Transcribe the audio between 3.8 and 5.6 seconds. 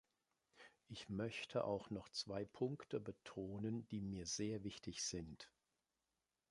die mir sehr wichtig sind.